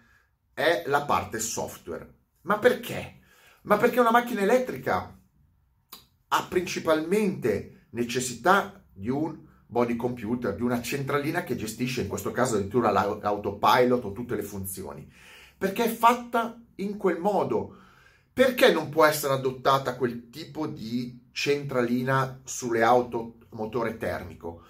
è 0.54 0.84
la 0.88 1.04
parte 1.04 1.40
software. 1.40 2.14
Ma 2.42 2.60
perché? 2.60 3.20
Ma 3.64 3.78
perché 3.78 4.00
una 4.00 4.12
macchina 4.12 4.42
elettrica 4.42 5.18
ha 6.28 6.46
principalmente 6.50 7.88
necessità 7.92 8.84
di 8.92 9.10
un 9.10 9.44
body 9.68 9.96
computer, 9.96 10.56
di 10.56 10.62
una 10.62 10.82
centralina 10.82 11.44
che 11.44 11.56
gestisce 11.56 12.02
in 12.02 12.08
questo 12.08 12.32
caso 12.32 12.56
addirittura 12.56 12.92
l'autopilot 12.92 14.06
o 14.06 14.12
tutte 14.12 14.36
le 14.36 14.44
funzioni. 14.44 15.12
Perché 15.58 15.86
è 15.86 15.90
fatta 15.90 16.60
in 16.76 16.98
quel 16.98 17.20
modo. 17.20 17.78
Perché 18.34 18.72
non 18.72 18.90
può 18.90 19.06
essere 19.06 19.34
adottata 19.34 19.96
quel 19.96 20.30
tipo 20.30 20.68
di 20.68 21.30
centralina 21.32 22.42
sulle 22.44 22.84
auto 22.84 23.38
motore 23.52 23.98
termico? 23.98 24.64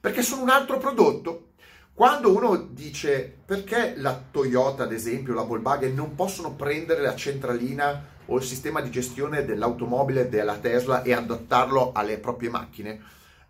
Perché 0.00 0.22
sono 0.22 0.42
un 0.42 0.50
altro 0.50 0.78
prodotto 0.78 1.51
quando 2.02 2.34
uno 2.34 2.56
dice 2.56 3.32
perché 3.46 3.94
la 3.96 4.20
Toyota, 4.28 4.82
ad 4.82 4.92
esempio, 4.92 5.34
la 5.34 5.42
Volkswagen 5.42 5.94
non 5.94 6.16
possono 6.16 6.52
prendere 6.52 7.00
la 7.00 7.14
centralina 7.14 8.04
o 8.26 8.38
il 8.38 8.42
sistema 8.42 8.80
di 8.80 8.90
gestione 8.90 9.44
dell'automobile 9.44 10.28
della 10.28 10.56
Tesla 10.56 11.02
e 11.02 11.12
adattarlo 11.12 11.92
alle 11.92 12.18
proprie 12.18 12.50
macchine, 12.50 13.00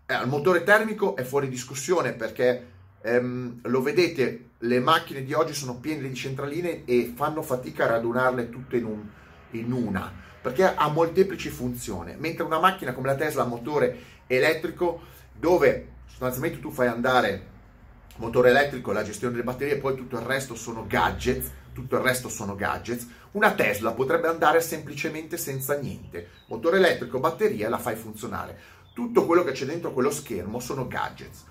eh, 0.05 0.13
il 0.21 0.27
motore 0.27 0.61
termico 0.61 1.15
è 1.15 1.23
fuori 1.23 1.49
discussione 1.49 2.13
perché 2.13 2.67
ehm, 3.01 3.61
lo 3.63 3.81
vedete, 3.81 4.49
le 4.59 4.79
macchine 4.79 5.23
di 5.23 5.33
oggi 5.33 5.55
sono 5.55 5.79
piene 5.79 6.07
di 6.07 6.13
centraline 6.13 6.85
e 6.85 7.11
fanno 7.15 7.41
fatica 7.41 7.85
a 7.85 7.93
radunarle 7.93 8.51
tutte 8.51 8.77
in, 8.77 8.85
un, 8.85 9.01
in 9.49 9.71
una 9.71 10.13
perché 10.39 10.75
ha 10.75 10.89
molteplici 10.89 11.49
funzioni, 11.49 12.13
mentre 12.19 12.43
una 12.43 12.59
macchina 12.59 12.93
come 12.93 13.07
la 13.07 13.15
Tesla 13.15 13.41
a 13.41 13.47
motore 13.47 13.97
elettrico 14.27 15.01
dove 15.33 15.87
sostanzialmente 16.05 16.59
tu 16.59 16.69
fai 16.69 16.85
andare 16.85 17.52
motore 18.17 18.49
elettrico, 18.49 18.91
la 18.91 19.03
gestione 19.03 19.33
delle 19.33 19.45
batterie, 19.45 19.77
poi 19.77 19.95
tutto 19.95 20.17
il 20.17 20.25
resto 20.25 20.55
sono 20.55 20.85
gadgets, 20.87 21.51
tutto 21.73 21.95
il 21.95 22.01
resto 22.01 22.29
sono 22.29 22.55
gadgets, 22.55 23.07
una 23.31 23.53
Tesla 23.53 23.91
potrebbe 23.91 24.27
andare 24.27 24.61
semplicemente 24.61 25.37
senza 25.37 25.77
niente. 25.77 26.29
Motore 26.47 26.77
elettrico, 26.77 27.19
batteria, 27.19 27.69
la 27.69 27.79
fai 27.79 27.95
funzionare. 27.95 28.57
Tutto 28.93 29.25
quello 29.25 29.43
che 29.43 29.53
c'è 29.53 29.65
dentro 29.65 29.91
quello 29.91 30.11
schermo 30.11 30.59
sono 30.59 30.87
gadgets. 30.87 31.43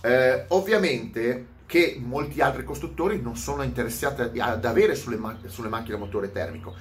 Eh, 0.00 0.44
ovviamente 0.48 1.54
che 1.66 2.00
molti 2.00 2.40
altri 2.40 2.64
costruttori 2.64 3.20
non 3.20 3.36
sono 3.36 3.62
interessati 3.62 4.38
ad 4.38 4.64
avere 4.64 4.94
sulle, 4.94 5.16
ma- 5.16 5.36
sulle 5.46 5.68
macchine 5.68 5.96
a 5.96 5.98
motore 5.98 6.32
termico. 6.32 6.74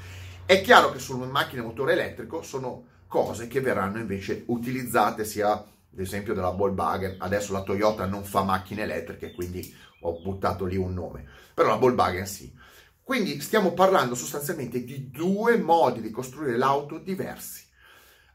È 0.45 0.61
chiaro 0.61 0.91
che 0.91 0.99
sulle 0.99 1.25
macchine 1.25 1.61
a 1.61 1.65
motore 1.65 1.93
elettrico 1.93 2.43
sono 2.43 2.83
cose 3.07 3.47
che 3.47 3.61
verranno 3.61 3.97
invece 3.97 4.43
utilizzate 4.47 5.25
sia 5.25 5.63
ad 5.95 6.01
esempio 6.01 6.33
dalla 6.33 6.49
Volkswagen, 6.49 7.15
adesso 7.19 7.53
la 7.53 7.63
Toyota 7.63 8.05
non 8.05 8.25
fa 8.25 8.43
macchine 8.43 8.81
elettriche, 8.81 9.31
quindi 9.31 9.73
ho 10.01 10.21
buttato 10.21 10.65
lì 10.65 10.75
un 10.75 10.93
nome, 10.93 11.25
però 11.53 11.69
la 11.69 11.77
Volkswagen 11.77 12.27
sì. 12.27 12.53
Quindi 13.01 13.39
stiamo 13.39 13.71
parlando 13.71 14.13
sostanzialmente 14.13 14.83
di 14.83 15.09
due 15.09 15.57
modi 15.57 16.01
di 16.01 16.11
costruire 16.11 16.57
l'auto 16.57 16.97
diversi. 16.97 17.63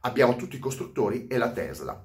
Abbiamo 0.00 0.37
tutti 0.37 0.57
i 0.57 0.61
costruttori 0.61 1.26
e 1.26 1.37
la 1.37 1.50
Tesla. 1.50 2.02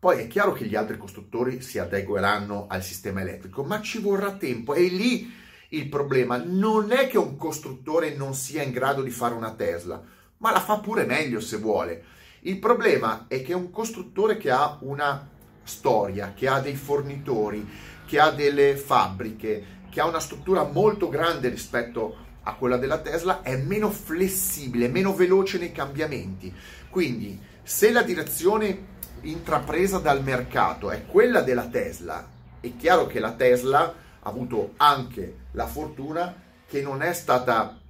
Poi 0.00 0.18
è 0.18 0.26
chiaro 0.26 0.52
che 0.52 0.64
gli 0.64 0.74
altri 0.74 0.96
costruttori 0.96 1.60
si 1.60 1.78
adegueranno 1.78 2.66
al 2.68 2.82
sistema 2.82 3.20
elettrico, 3.20 3.62
ma 3.62 3.80
ci 3.80 4.00
vorrà 4.00 4.32
tempo. 4.32 4.74
E 4.74 4.88
lì 4.88 5.32
il 5.68 5.88
problema 5.88 6.42
non 6.44 6.90
è 6.90 7.06
che 7.06 7.18
un 7.18 7.36
costruttore 7.36 8.16
non 8.16 8.34
sia 8.34 8.62
in 8.62 8.72
grado 8.72 9.02
di 9.02 9.10
fare 9.10 9.34
una 9.34 9.54
Tesla, 9.54 10.02
ma 10.38 10.50
la 10.50 10.60
fa 10.60 10.78
pure 10.78 11.04
meglio 11.04 11.38
se 11.40 11.58
vuole. 11.58 12.04
Il 12.46 12.58
problema 12.58 13.24
è 13.26 13.40
che 13.40 13.54
un 13.54 13.70
costruttore 13.70 14.36
che 14.36 14.50
ha 14.50 14.76
una 14.80 15.30
storia, 15.62 16.34
che 16.34 16.46
ha 16.46 16.60
dei 16.60 16.74
fornitori, 16.74 17.66
che 18.04 18.20
ha 18.20 18.30
delle 18.32 18.76
fabbriche, 18.76 19.64
che 19.88 20.00
ha 20.02 20.06
una 20.06 20.20
struttura 20.20 20.64
molto 20.64 21.08
grande 21.08 21.48
rispetto 21.48 22.14
a 22.42 22.54
quella 22.56 22.76
della 22.76 22.98
Tesla, 22.98 23.40
è 23.40 23.56
meno 23.56 23.90
flessibile, 23.90 24.88
meno 24.88 25.14
veloce 25.14 25.56
nei 25.56 25.72
cambiamenti. 25.72 26.52
Quindi, 26.90 27.40
se 27.62 27.90
la 27.90 28.02
direzione 28.02 28.92
intrapresa 29.22 29.98
dal 29.98 30.22
mercato 30.22 30.90
è 30.90 31.06
quella 31.06 31.40
della 31.40 31.68
Tesla, 31.68 32.28
è 32.60 32.76
chiaro 32.76 33.06
che 33.06 33.20
la 33.20 33.32
Tesla 33.32 33.84
ha 34.20 34.28
avuto 34.28 34.74
anche 34.76 35.36
la 35.52 35.66
fortuna 35.66 36.42
che 36.66 36.82
non 36.82 37.00
è 37.00 37.14
stata 37.14 37.80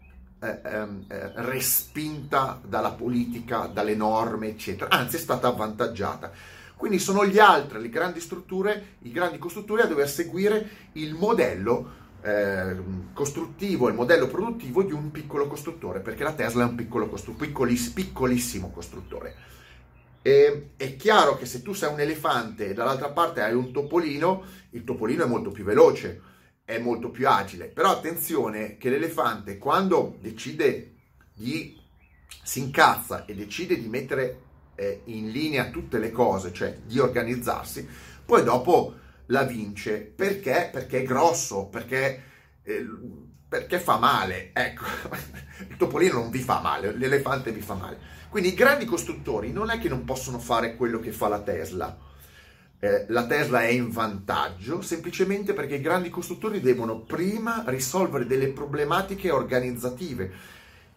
eh, 0.45 0.61
ehm, 0.63 1.05
eh, 1.09 1.33
respinta 1.37 2.61
dalla 2.63 2.91
politica, 2.91 3.67
dalle 3.73 3.95
norme, 3.95 4.49
eccetera, 4.49 4.91
anzi 4.91 5.17
è 5.17 5.19
stata 5.19 5.49
avvantaggiata. 5.49 6.31
Quindi 6.77 6.99
sono 6.99 7.25
gli 7.25 7.39
altri, 7.39 7.81
le 7.81 7.89
grandi 7.89 8.21
strutture, 8.21 8.97
i 9.03 9.11
grandi 9.11 9.39
costruttori 9.39 9.81
a 9.81 9.87
dover 9.87 10.09
seguire 10.09 10.69
il 10.93 11.15
modello 11.15 12.03
eh, 12.21 12.77
costruttivo, 13.13 13.89
il 13.89 13.95
modello 13.95 14.27
produttivo 14.27 14.83
di 14.83 14.93
un 14.93 15.11
piccolo 15.11 15.47
costruttore, 15.47 16.01
perché 16.01 16.25
la 16.25 16.33
Tesla 16.33 16.65
è 16.65 16.69
un 16.69 16.75
piccolo 16.75 17.09
costru- 17.09 17.37
piccoliss- 17.37 17.93
piccolissimo 17.93 18.71
costruttore. 18.71 19.35
E, 20.21 20.71
è 20.77 20.97
chiaro 20.97 21.37
che 21.37 21.47
se 21.47 21.63
tu 21.63 21.73
sei 21.73 21.93
un 21.93 22.01
elefante 22.01 22.69
e 22.69 22.75
dall'altra 22.75 23.11
parte 23.11 23.41
hai 23.41 23.55
un 23.55 23.73
topolino, 23.73 24.43
il 24.71 24.85
topolino 24.85 25.25
è 25.25 25.29
molto 25.29 25.51
più 25.51 25.65
veloce, 25.65 26.21
è 26.65 26.79
molto 26.79 27.11
più 27.11 27.29
agile. 27.29 27.67
Però 27.67 27.91
attenzione 27.91 28.77
che 28.77 28.91
l'elefante 28.91 29.59
quando 29.59 30.17
decide 30.21 30.93
di 31.35 31.81
si 32.43 32.61
incazza 32.61 33.25
e 33.25 33.35
decide 33.35 33.79
di 33.79 33.89
mettere 33.89 34.41
eh, 34.75 35.03
in 35.05 35.31
linea 35.31 35.71
tutte 35.71 35.99
le 35.99 36.11
cose, 36.11 36.53
cioè 36.53 36.77
di 36.85 36.99
organizzarsi, 36.99 37.89
poi 38.25 38.43
dopo 38.43 38.95
la 39.27 39.45
vince 39.45 40.01
perché? 40.01 40.69
Perché 40.71 41.01
è 41.01 41.05
grosso, 41.05 41.67
perché, 41.67 42.23
eh, 42.63 42.87
perché 43.49 43.79
fa 43.79 43.99
male. 43.99 44.51
Ecco, 44.53 44.85
il 45.69 45.77
topolino 45.77 46.15
non 46.15 46.31
vi 46.31 46.41
fa 46.41 46.61
male, 46.61 46.93
l'elefante 46.93 47.53
vi 47.53 47.61
fa 47.61 47.75
male. 47.75 47.99
Quindi 48.29 48.51
i 48.51 48.55
grandi 48.55 48.85
costruttori 48.85 49.53
non 49.53 49.71
è 49.71 49.79
che 49.79 49.89
non 49.89 50.05
possono 50.05 50.39
fare 50.39 50.77
quello 50.77 50.99
che 50.99 51.13
fa 51.13 51.29
la 51.29 51.41
Tesla. 51.41 51.97
Eh, 52.79 53.07
la 53.09 53.27
Tesla 53.27 53.63
è 53.63 53.69
in 53.69 53.91
vantaggio 53.91 54.83
semplicemente 54.83 55.55
perché 55.55 55.77
i 55.77 55.81
grandi 55.81 56.11
costruttori 56.11 56.61
devono 56.61 57.01
prima 57.01 57.65
risolvere 57.67 58.27
delle 58.27 58.49
problematiche 58.49 59.31
organizzative. 59.31 60.31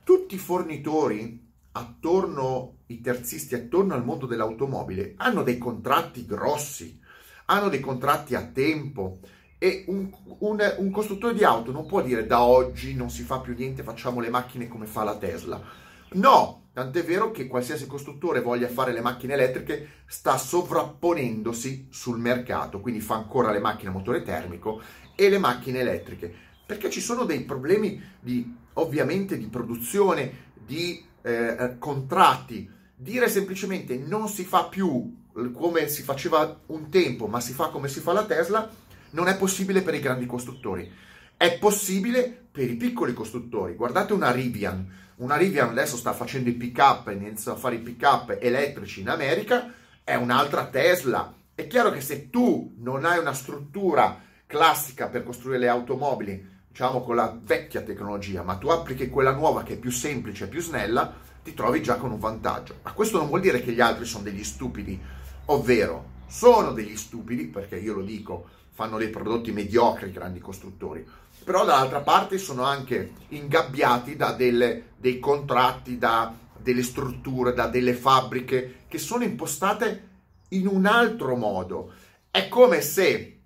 Tutti 0.03 0.35
i 0.35 0.39
fornitori 0.39 1.45
attorno, 1.71 2.77
i 2.87 3.01
terzisti 3.01 3.55
attorno 3.55 3.93
al 3.93 4.03
mondo 4.03 4.25
dell'automobile 4.25 5.13
hanno 5.17 5.43
dei 5.43 5.57
contratti 5.57 6.25
grossi, 6.25 6.99
hanno 7.45 7.69
dei 7.69 7.79
contratti 7.79 8.35
a 8.35 8.43
tempo 8.43 9.19
e 9.59 9.85
un, 9.87 10.11
un, 10.39 10.75
un 10.77 10.91
costruttore 10.91 11.33
di 11.33 11.43
auto 11.43 11.71
non 11.71 11.87
può 11.87 12.01
dire 12.01 12.25
da 12.25 12.43
oggi 12.43 12.95
non 12.95 13.09
si 13.09 13.23
fa 13.23 13.39
più 13.39 13.55
niente, 13.55 13.83
facciamo 13.83 14.19
le 14.19 14.29
macchine 14.29 14.67
come 14.67 14.85
fa 14.85 15.03
la 15.03 15.17
Tesla. 15.17 15.61
No, 16.09 16.66
Tant'è 16.77 17.03
vero 17.03 17.31
che 17.31 17.47
qualsiasi 17.47 17.87
costruttore 17.87 18.39
voglia 18.39 18.67
fare 18.67 18.93
le 18.93 19.01
macchine 19.01 19.33
elettriche 19.33 20.03
sta 20.05 20.37
sovrapponendosi 20.37 21.87
sul 21.89 22.19
mercato, 22.19 22.81
quindi 22.81 23.01
fa 23.01 23.15
ancora 23.15 23.51
le 23.51 23.57
macchine 23.57 23.89
a 23.89 23.93
motore 23.93 24.21
termico 24.21 24.79
e 25.15 25.27
le 25.27 25.39
macchine 25.39 25.79
elettriche, 25.79 26.31
perché 26.67 26.91
ci 26.91 27.01
sono 27.01 27.23
dei 27.23 27.39
problemi 27.45 27.99
di, 28.19 28.55
ovviamente 28.73 29.39
di 29.39 29.47
produzione, 29.47 30.51
di 30.53 31.03
eh, 31.23 31.77
contratti. 31.79 32.69
Dire 32.95 33.27
semplicemente 33.27 33.97
non 33.97 34.27
si 34.27 34.43
fa 34.43 34.65
più 34.65 35.17
come 35.53 35.87
si 35.87 36.03
faceva 36.03 36.59
un 36.67 36.89
tempo, 36.91 37.25
ma 37.25 37.39
si 37.39 37.53
fa 37.53 37.69
come 37.69 37.87
si 37.87 38.01
fa 38.01 38.13
la 38.13 38.25
Tesla, 38.25 38.71
non 39.13 39.27
è 39.27 39.35
possibile 39.35 39.81
per 39.81 39.95
i 39.95 39.99
grandi 39.99 40.27
costruttori. 40.27 40.87
È 41.37 41.57
possibile 41.59 42.47
per 42.51 42.69
i 42.69 42.75
piccoli 42.75 43.13
costruttori. 43.13 43.75
Guardate 43.75 44.13
una 44.13 44.31
Rivian 44.31 45.05
una 45.17 45.35
Rivian 45.35 45.69
adesso 45.69 45.97
sta 45.97 46.13
facendo 46.13 46.49
i 46.49 46.53
pick 46.53 46.77
up, 46.77 47.07
inizia 47.09 47.53
a 47.53 47.55
fare 47.55 47.75
i 47.75 47.79
pick 47.79 48.03
up 48.03 48.37
elettrici 48.39 49.01
in 49.01 49.09
America, 49.09 49.73
è 50.03 50.13
un'altra 50.13 50.67
Tesla. 50.67 51.33
È 51.55 51.65
chiaro 51.65 51.89
che 51.89 52.01
se 52.01 52.29
tu 52.29 52.75
non 52.77 53.03
hai 53.03 53.17
una 53.17 53.33
struttura 53.33 54.21
classica 54.45 55.07
per 55.07 55.23
costruire 55.23 55.57
le 55.57 55.69
automobili, 55.69 56.47
diciamo 56.67 57.01
con 57.01 57.15
la 57.15 57.35
vecchia 57.35 57.81
tecnologia, 57.81 58.43
ma 58.43 58.57
tu 58.57 58.67
applichi 58.67 59.09
quella 59.09 59.31
nuova 59.31 59.63
che 59.63 59.73
è 59.73 59.77
più 59.77 59.89
semplice, 59.89 60.47
più 60.47 60.61
snella, 60.61 61.11
ti 61.43 61.55
trovi 61.55 61.81
già 61.81 61.95
con 61.95 62.11
un 62.11 62.19
vantaggio. 62.19 62.75
Ma 62.83 62.91
questo 62.91 63.17
non 63.17 63.27
vuol 63.27 63.41
dire 63.41 63.63
che 63.63 63.71
gli 63.71 63.81
altri 63.81 64.05
sono 64.05 64.23
degli 64.23 64.43
stupidi, 64.43 65.01
ovvero 65.45 66.11
sono 66.27 66.73
degli 66.73 66.95
stupidi, 66.95 67.47
perché 67.47 67.77
io 67.77 67.95
lo 67.95 68.03
dico, 68.03 68.47
fanno 68.69 68.99
dei 68.99 69.09
prodotti 69.09 69.51
mediocri 69.51 70.09
i 70.09 70.13
grandi 70.13 70.39
costruttori, 70.39 71.03
però 71.47 71.63
dall'altra 71.63 72.01
parte 72.01 72.37
sono 72.37 72.63
anche 72.63 73.13
ingabbiati 73.29 74.17
da 74.17 74.33
delle, 74.33 74.89
dei 74.97 75.17
contratti, 75.17 75.97
da 75.97 76.37
delle 76.57 76.83
strutture, 76.83 77.53
da 77.53 77.67
delle 77.67 77.93
fabbriche 77.93 78.79
che 78.89 78.97
sono 78.97 79.23
impostate 79.23 80.09
in 80.49 80.67
un 80.67 80.85
altro 80.85 81.37
modo. 81.37 81.93
È 82.29 82.49
come 82.49 82.81
se, 82.81 83.43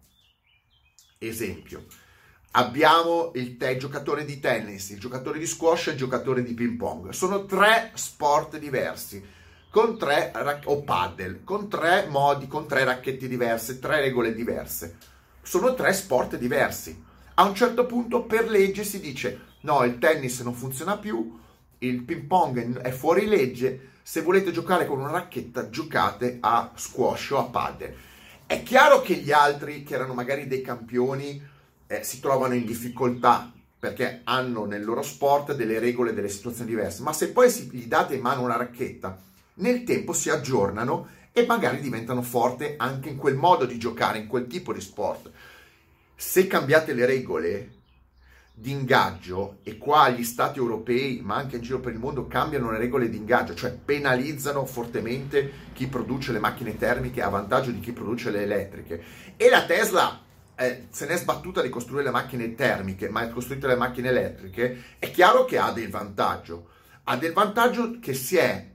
esempio, 1.20 1.86
abbiamo 2.54 3.34
il 3.36 3.56
te, 3.58 3.78
giocatore 3.78 4.26
di 4.26 4.40
tennis, 4.40 4.90
il 4.90 5.00
giocatore 5.00 5.38
di 5.38 5.46
squash 5.46 5.90
e 5.90 5.92
il 5.92 5.98
giocatore 5.98 6.42
di 6.42 6.56
ping 6.56 6.78
pong. 6.78 7.12
Sono 7.12 7.46
tre 7.46 7.92
sport 7.94 8.58
diversi, 8.58 9.24
con 9.70 10.00
tre, 10.00 10.32
o 10.64 10.82
paddle, 10.82 11.42
con 11.44 11.70
tre 11.70 12.08
modi, 12.10 12.48
con 12.48 12.68
tre 12.68 12.84
racchetti 12.84 13.28
diverse, 13.28 13.78
tre 13.78 14.02
regole 14.02 14.34
diverse. 14.34 14.98
Sono 15.44 15.76
tre 15.76 15.94
sport 15.94 16.36
diversi 16.38 17.10
a 17.36 17.44
un 17.44 17.56
certo 17.56 17.86
punto 17.86 18.24
per 18.24 18.50
legge 18.50 18.84
si 18.84 19.00
dice 19.00 19.50
no, 19.62 19.84
il 19.84 20.00
tennis 20.00 20.40
non 20.42 20.54
funziona 20.54 20.98
più, 20.98 21.40
il 21.80 22.02
ping 22.04 22.24
pong 22.24 22.80
è 22.80 22.92
fuori 22.92 23.26
legge, 23.26 23.90
se 24.04 24.22
volete 24.22 24.52
giocare 24.52 24.86
con 24.86 25.00
una 25.00 25.12
racchetta 25.12 25.70
giocate 25.70 26.38
a 26.40 26.72
squash 26.76 27.32
o 27.32 27.40
a 27.40 27.44
padel. 27.44 27.94
È 28.46 28.64
chiaro 28.64 29.02
che 29.02 29.16
gli 29.16 29.32
altri, 29.32 29.84
che 29.84 29.94
erano 29.94 30.14
magari 30.14 30.48
dei 30.48 30.62
campioni, 30.62 31.42
eh, 31.88 32.04
si 32.04 32.20
trovano 32.20 32.54
in 32.54 32.66
difficoltà 32.66 33.52
perché 33.80 34.22
hanno 34.26 34.66
nel 34.66 34.84
loro 34.84 35.02
sport 35.02 35.56
delle 35.56 35.80
regole, 35.80 36.14
delle 36.14 36.30
situazioni 36.30 36.70
diverse, 36.70 37.02
ma 37.02 37.14
se 37.14 37.30
poi 37.30 37.50
si, 37.50 37.70
gli 37.72 37.86
date 37.86 38.16
in 38.16 38.22
mano 38.22 38.44
una 38.44 38.58
racchetta, 38.58 39.18
nel 39.56 39.84
tempo 39.84 40.14
si 40.14 40.30
aggiornano 40.30 41.08
e 41.32 41.46
magari 41.46 41.80
diventano 41.80 42.22
forti 42.22 42.74
anche 42.78 43.10
in 43.10 43.18
quel 43.18 43.36
modo 43.36 43.66
di 43.66 43.80
giocare, 43.80 44.20
in 44.20 44.28
quel 44.28 44.48
tipo 44.48 44.74
di 44.74 44.82
sport 44.82 45.32
se 46.22 46.46
cambiate 46.46 46.94
le 46.94 47.08
regole 47.08 47.72
di 48.54 48.70
ingaggio 48.70 49.58
e 49.64 49.80
qua 49.80 50.10
gli 50.10 50.24
stati 50.24 50.60
europei, 50.60 51.20
ma 51.24 51.34
anche 51.34 51.56
in 51.56 51.64
giro 51.64 51.80
per 51.80 51.94
il 51.94 51.98
mondo, 52.00 52.28
cambiano 52.28 52.70
le 52.70 52.78
regole 52.78 53.10
di 53.10 53.18
ingaggio, 53.18 53.56
cioè 53.56 53.72
penalizzano 53.72 54.64
fortemente 54.68 55.52
chi 55.74 55.88
produce 55.88 56.32
le 56.32 56.38
macchine 56.38 56.78
termiche 56.78 57.24
a 57.24 57.30
vantaggio 57.30 57.72
di 57.72 57.80
chi 57.80 57.92
produce 57.92 58.30
le 58.30 58.44
elettriche. 58.44 59.04
E 59.36 59.50
la 59.50 59.66
Tesla 59.66 60.22
eh, 60.58 60.86
se 60.92 61.08
n'è 61.08 61.18
sbattuta 61.18 61.64
di 61.64 61.70
costruire 61.70 62.04
le 62.04 62.12
macchine 62.12 62.54
termiche, 62.54 63.10
ma 63.10 63.22
ha 63.22 63.30
costruito 63.30 63.66
le 63.66 63.76
macchine 63.76 64.10
elettriche, 64.10 64.84
è 65.00 65.10
chiaro 65.10 65.44
che 65.44 65.58
ha 65.58 65.72
del 65.72 65.90
vantaggio. 65.90 66.68
Ha 67.06 67.18
del 67.18 67.34
vantaggio 67.34 67.98
che 68.00 68.14
si 68.14 68.38
è, 68.38 68.70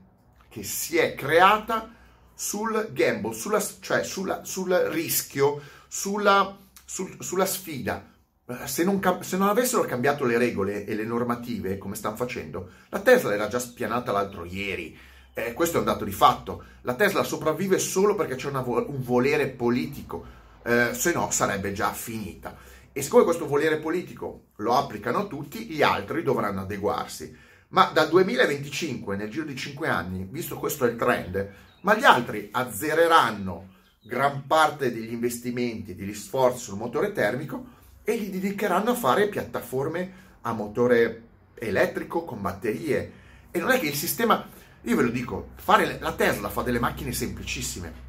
che 0.49 0.63
si 0.63 0.97
è 0.97 1.15
creata 1.15 1.95
sul 2.33 2.89
gamble, 2.91 3.33
sulla, 3.33 3.63
cioè 3.79 4.03
sulla, 4.03 4.43
sul 4.43 4.69
rischio, 4.73 5.61
sulla 5.87 6.65
sul, 6.87 7.17
sulla 7.19 7.45
sfida. 7.45 8.13
Eh, 8.47 8.65
se 8.65 8.85
non, 8.85 9.01
se 9.19 9.35
non, 9.35 9.49
avessero 9.49 9.83
cambiato 9.83 10.23
le 10.23 10.37
regole 10.37 10.85
e 10.85 10.95
le 10.95 11.03
normative 11.03 11.77
come 11.77 11.95
stanno 11.95 12.15
facendo, 12.15 12.69
la 12.89 13.01
Tesla 13.01 13.33
era 13.33 13.49
già 13.49 13.59
spianata 13.59 14.13
l'altro 14.13 14.45
ieri. 14.45 14.97
Eh, 15.33 15.53
questo 15.53 15.75
è 15.75 15.79
un 15.79 15.85
dato 15.85 16.05
di 16.05 16.13
fatto. 16.13 16.63
La 16.81 16.95
Tesla 16.95 17.23
sopravvive 17.23 17.77
solo 17.77 18.15
perché 18.15 18.35
c'è 18.35 18.49
vo- 18.49 18.89
un 18.89 19.03
volere 19.03 19.47
politico, 19.47 20.25
eh, 20.63 20.93
se 20.93 21.11
no 21.11 21.29
sarebbe 21.29 21.73
già 21.73 21.91
finita. 21.91 22.55
E 22.93 23.01
siccome 23.01 23.25
questo 23.25 23.45
volere 23.45 23.77
politico 23.77 24.45
lo 24.55 24.75
applicano 24.75 25.27
tutti, 25.27 25.65
gli 25.65 25.83
altri 25.83 26.23
dovranno 26.23 26.61
adeguarsi. 26.61 27.35
Ma 27.69 27.91
dal 27.93 28.07
2025, 28.07 29.17
nel 29.17 29.29
giro 29.29 29.45
di 29.45 29.55
5 29.55 29.89
anni, 29.89 30.25
visto 30.31 30.57
questo 30.57 30.85
è 30.85 30.89
il 30.89 30.95
trend, 30.95 31.53
ma 31.81 31.95
gli 31.95 32.05
altri 32.05 32.47
azzereranno 32.49 33.75
gran 34.07 34.47
parte 34.47 34.91
degli 34.91 35.11
investimenti, 35.11 35.95
degli 35.95 36.13
sforzi 36.13 36.63
sul 36.63 36.77
motore 36.77 37.11
termico 37.11 37.75
e 38.03 38.15
li 38.15 38.29
dedicheranno 38.29 38.91
a 38.91 38.95
fare 38.95 39.27
piattaforme 39.27 40.25
a 40.41 40.53
motore 40.53 41.23
elettrico 41.55 42.23
con 42.23 42.41
batterie. 42.41 43.11
E 43.51 43.59
non 43.59 43.71
è 43.71 43.79
che 43.79 43.87
il 43.87 43.95
sistema, 43.95 44.47
io 44.81 44.95
ve 44.95 45.03
lo 45.03 45.09
dico, 45.09 45.49
fare, 45.55 45.99
la 45.99 46.13
Tesla 46.13 46.49
fa 46.49 46.61
delle 46.61 46.79
macchine 46.79 47.11
semplicissime. 47.11 48.05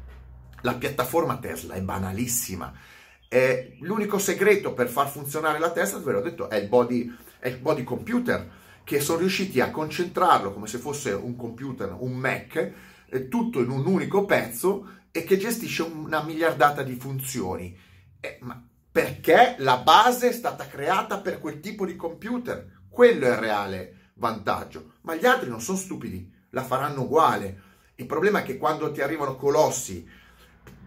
La 0.61 0.75
piattaforma 0.75 1.37
Tesla 1.37 1.75
è 1.75 1.81
banalissima. 1.81 2.73
È 3.27 3.73
l'unico 3.81 4.17
segreto 4.17 4.73
per 4.73 4.87
far 4.87 5.09
funzionare 5.09 5.59
la 5.59 5.71
Tesla, 5.71 5.99
ve 5.99 6.13
l'ho 6.13 6.21
detto, 6.21 6.49
è 6.49 6.55
il 6.55 6.67
body, 6.67 7.13
è 7.37 7.49
il 7.49 7.57
body 7.57 7.83
computer, 7.83 8.49
che 8.83 9.01
sono 9.01 9.19
riusciti 9.19 9.59
a 9.59 9.69
concentrarlo 9.69 10.53
come 10.53 10.67
se 10.67 10.77
fosse 10.77 11.11
un 11.11 11.35
computer, 11.35 11.95
un 11.99 12.13
Mac, 12.13 12.73
eh, 13.09 13.27
tutto 13.27 13.59
in 13.59 13.69
un 13.69 13.85
unico 13.85 14.25
pezzo 14.25 14.98
e 15.11 15.23
che 15.23 15.37
gestisce 15.37 15.83
una 15.83 16.21
miliardata 16.21 16.83
di 16.83 16.95
funzioni. 16.95 17.77
Eh, 18.19 18.37
ma 18.41 18.61
perché 18.91 19.55
la 19.59 19.77
base 19.77 20.29
è 20.29 20.31
stata 20.31 20.67
creata 20.67 21.19
per 21.19 21.39
quel 21.39 21.59
tipo 21.59 21.85
di 21.85 21.95
computer. 21.95 22.81
Quello 22.89 23.25
è 23.25 23.29
il 23.29 23.37
reale 23.37 24.11
vantaggio. 24.15 24.93
Ma 25.01 25.15
gli 25.15 25.25
altri 25.25 25.49
non 25.49 25.61
sono 25.61 25.77
stupidi, 25.77 26.31
la 26.49 26.63
faranno 26.63 27.03
uguale. 27.03 27.61
Il 27.95 28.05
problema 28.05 28.39
è 28.39 28.43
che 28.43 28.57
quando 28.57 28.91
ti 28.91 29.01
arrivano 29.01 29.35
colossi 29.35 30.07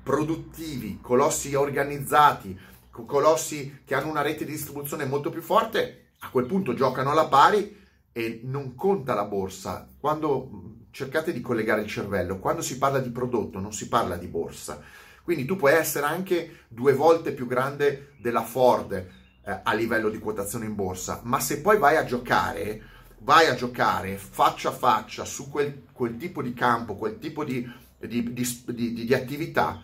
produttivi, 0.02 0.98
colossi 1.00 1.54
organizzati, 1.54 2.58
colossi 2.90 3.82
che 3.84 3.94
hanno 3.94 4.10
una 4.10 4.22
rete 4.22 4.44
di 4.44 4.52
distribuzione 4.52 5.04
molto 5.04 5.30
più 5.30 5.40
forte, 5.40 6.10
a 6.20 6.30
quel 6.30 6.46
punto 6.46 6.74
giocano 6.74 7.10
alla 7.10 7.28
pari 7.28 7.80
e 8.12 8.40
non 8.44 8.74
conta 8.74 9.14
la 9.14 9.24
borsa. 9.24 9.88
Quando 9.98 10.80
cercate 10.92 11.32
di 11.32 11.40
collegare 11.40 11.80
il 11.80 11.88
cervello, 11.88 12.38
quando 12.38 12.62
si 12.62 12.78
parla 12.78 13.00
di 13.00 13.11
prodotto 13.11 13.58
non 13.58 13.72
si 13.72 13.88
parla 13.88 14.16
di 14.16 14.28
borsa. 14.28 14.80
Quindi 15.25 15.44
tu 15.44 15.56
puoi 15.56 15.72
essere 15.72 16.06
anche 16.06 16.64
due 16.68 16.92
volte 16.92 17.32
più 17.32 17.46
grande 17.46 18.14
della 18.20 18.42
Ford 18.42 18.92
eh, 18.92 19.61
a 19.62 19.72
livello 19.72 20.11
di 20.11 20.18
quotazione 20.18 20.66
in 20.66 20.75
borsa, 20.75 21.20
ma 21.25 21.40
se 21.40 21.61
poi 21.61 21.78
vai 21.78 21.96
a 21.96 22.04
giocare, 22.04 22.82
vai 23.20 23.46
a 23.46 23.54
giocare 23.54 24.16
faccia 24.16 24.68
a 24.68 24.72
faccia 24.72 25.25
su 25.25 25.49
quel, 25.49 25.84
quel 25.92 26.16
tipo 26.16 26.42
di 26.42 26.52
campo, 26.52 26.96
quel 26.96 27.18
tipo 27.18 27.44
di, 27.44 27.68
di, 27.99 28.32
di, 28.32 29.04
di 29.06 29.14
attività, 29.14 29.82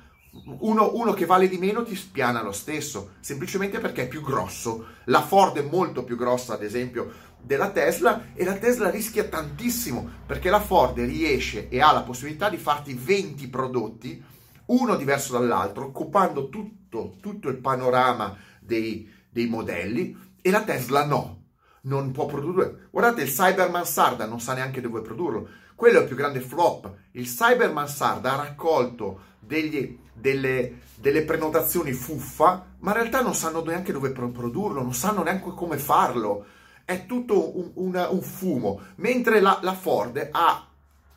uno, 0.60 0.94
uno, 0.94 1.12
che 1.14 1.24
vale 1.24 1.48
di 1.48 1.56
meno 1.56 1.82
ti 1.82 1.96
spiana 1.96 2.42
lo 2.42 2.52
stesso, 2.52 3.14
semplicemente 3.20 3.78
perché 3.78 4.02
è 4.02 4.08
più 4.08 4.20
grosso. 4.20 4.86
La 5.04 5.22
Ford 5.22 5.56
è 5.56 5.62
molto 5.62 6.04
più 6.04 6.16
grossa, 6.16 6.54
ad 6.54 6.62
esempio, 6.62 7.10
della 7.40 7.70
Tesla 7.70 8.34
e 8.34 8.44
la 8.44 8.56
Tesla 8.56 8.90
rischia 8.90 9.24
tantissimo 9.24 10.08
perché 10.26 10.50
la 10.50 10.60
Ford 10.60 10.98
riesce 10.98 11.68
e 11.68 11.80
ha 11.80 11.92
la 11.92 12.02
possibilità 12.02 12.48
di 12.48 12.56
farti 12.56 12.94
20 12.94 13.48
prodotti, 13.48 14.22
uno 14.66 14.96
diverso 14.96 15.32
dall'altro, 15.32 15.86
occupando 15.86 16.48
tutto, 16.48 17.16
tutto 17.20 17.48
il 17.48 17.56
panorama 17.56 18.36
dei, 18.60 19.10
dei 19.30 19.46
modelli 19.46 20.16
e 20.42 20.50
la 20.50 20.62
Tesla 20.62 21.04
no, 21.06 21.42
non 21.82 22.12
può 22.12 22.26
produrre. 22.26 22.88
Guardate, 22.90 23.22
il 23.22 23.30
Cyberman 23.30 23.86
Sarda 23.86 24.26
non 24.26 24.40
sa 24.40 24.54
neanche 24.54 24.80
dove 24.80 25.00
produrlo. 25.00 25.48
Quello 25.74 25.98
è 25.98 26.02
il 26.02 26.06
più 26.06 26.16
grande 26.16 26.40
flop. 26.40 26.92
Il 27.12 27.26
Cyberman 27.26 27.88
Sarda 27.88 28.34
ha 28.34 28.42
raccolto 28.42 29.20
degli, 29.38 29.98
delle, 30.12 30.80
delle, 30.96 31.22
prenotazioni 31.22 31.92
fuffa, 31.92 32.66
ma 32.80 32.90
in 32.90 32.96
realtà 32.96 33.22
non 33.22 33.34
sanno 33.34 33.62
neanche 33.64 33.92
dove 33.92 34.10
produrlo, 34.10 34.82
non 34.82 34.94
sanno 34.94 35.22
neanche 35.22 35.50
come 35.54 35.78
farlo 35.78 36.46
è 36.88 37.04
tutto 37.04 37.58
un, 37.58 37.70
una, 37.74 38.08
un 38.08 38.22
fumo, 38.22 38.80
mentre 38.94 39.40
la, 39.40 39.58
la 39.60 39.74
Ford 39.74 40.26
ha 40.32 40.66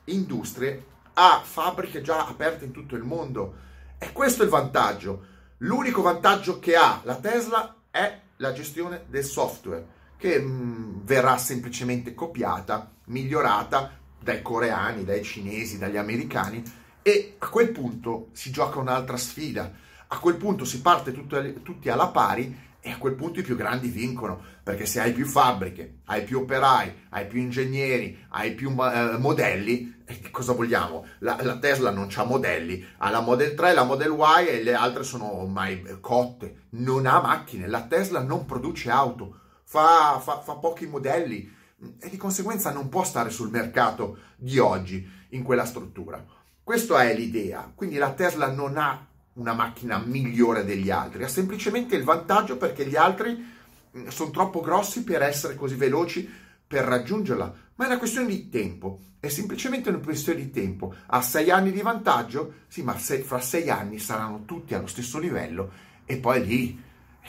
industrie, 0.03 0.85
ha 1.13 1.41
fabbriche 1.41 2.01
già 2.01 2.27
aperte 2.27 2.65
in 2.65 2.71
tutto 2.71 2.97
il 2.97 3.03
mondo. 3.03 3.53
E 3.97 4.11
questo 4.11 4.41
è 4.41 4.43
il 4.43 4.51
vantaggio. 4.51 5.25
L'unico 5.59 6.01
vantaggio 6.01 6.59
che 6.59 6.75
ha 6.75 6.99
la 7.05 7.15
Tesla 7.15 7.73
è 7.89 8.19
la 8.35 8.51
gestione 8.51 9.05
del 9.07 9.23
software, 9.23 9.87
che 10.17 10.41
mh, 10.41 10.51
mm, 10.51 11.05
verrà 11.05 11.37
semplicemente 11.37 12.13
copiata, 12.13 12.91
migliorata 13.05 13.97
dai 14.19 14.41
coreani, 14.41 15.05
dai 15.05 15.23
cinesi, 15.23 15.77
dagli 15.77 15.95
americani 15.95 16.61
e 17.01 17.35
a 17.37 17.47
quel 17.47 17.69
punto 17.69 18.27
si 18.33 18.51
gioca 18.51 18.77
un'altra 18.77 19.15
sfida. 19.15 19.71
A 20.07 20.19
quel 20.19 20.35
punto 20.35 20.65
si 20.65 20.81
parte 20.81 21.13
tutto, 21.13 21.41
tutti 21.61 21.87
alla 21.87 22.09
pari 22.09 22.69
e 22.81 22.91
a 22.91 22.97
quel 22.97 23.13
punto 23.13 23.39
i 23.39 23.43
più 23.43 23.55
grandi 23.55 23.89
vincono, 23.89 24.41
perché 24.63 24.87
se 24.87 24.99
hai 24.99 25.13
più 25.13 25.25
fabbriche, 25.25 25.99
hai 26.05 26.23
più 26.23 26.39
operai, 26.39 27.07
hai 27.09 27.27
più 27.27 27.39
ingegneri, 27.39 28.25
hai 28.29 28.55
più 28.55 28.71
uh, 28.71 29.19
modelli, 29.19 30.01
eh, 30.03 30.31
cosa 30.31 30.53
vogliamo? 30.53 31.05
La, 31.19 31.37
la, 31.41 31.59
Tesla 31.59 31.91
non 31.91 32.09
ha 32.13 32.23
modelli, 32.23 32.83
ha 32.97 33.11
la 33.11 33.19
Model 33.19 33.53
3, 33.53 33.73
la 33.73 33.83
Model 33.83 34.15
Y 34.17 34.47
e 34.47 34.63
le 34.63 34.73
altre 34.73 35.03
sono 35.03 35.41
ormai 35.41 35.99
cotte, 36.01 36.63
non 36.71 37.05
ha 37.05 37.21
macchine, 37.21 37.67
la 37.67 37.83
Tesla 37.83 38.21
non 38.23 38.45
produce 38.45 38.89
auto, 38.89 39.37
fa, 39.63 40.19
fa, 40.19 40.41
fa 40.41 40.55
pochi 40.55 40.87
modelli 40.87 41.59
e 41.99 42.09
di 42.09 42.17
conseguenza 42.17 42.71
non 42.71 42.89
può 42.89 43.03
stare 43.03 43.29
sul 43.29 43.49
mercato 43.49 44.17
di 44.35 44.57
oggi 44.57 45.07
in 45.29 45.43
quella 45.43 45.65
struttura. 45.65 46.23
Questa 46.63 47.03
è 47.03 47.15
l'idea, 47.15 47.71
quindi 47.73 47.97
la 47.97 48.11
Tesla 48.11 48.51
non 48.51 48.77
ha 48.77 49.07
una 49.33 49.53
macchina 49.53 49.97
migliore 49.97 50.65
degli 50.65 50.89
altri, 50.89 51.23
ha 51.23 51.27
semplicemente 51.27 51.95
il 51.95 52.03
vantaggio 52.03 52.57
perché 52.57 52.85
gli 52.85 52.95
altri 52.95 53.35
mm, 53.97 54.07
sono 54.07 54.31
troppo 54.31 54.61
grossi 54.61 55.03
per 55.03 55.21
essere 55.21 55.55
così 55.55 55.75
veloci 55.75 56.29
per 56.67 56.83
raggiungerla, 56.85 57.53
ma 57.75 57.83
è 57.83 57.87
una 57.87 57.97
questione 57.97 58.27
di 58.27 58.49
tempo, 58.49 59.01
è 59.21 59.29
semplicemente 59.29 59.89
una 59.89 59.99
questione 59.99 60.39
di 60.39 60.49
tempo. 60.49 60.95
Ha 61.05 61.21
sei 61.21 61.51
anni 61.51 61.71
di 61.71 61.81
vantaggio? 61.81 62.53
Sì, 62.67 62.81
ma 62.81 62.97
se, 62.97 63.21
fra 63.21 63.39
sei 63.39 63.69
anni 63.69 63.99
saranno 63.99 64.45
tutti 64.45 64.73
allo 64.73 64.87
stesso 64.87 65.19
livello. 65.19 65.71
E 66.05 66.17
poi 66.17 66.43
lì 66.43 66.81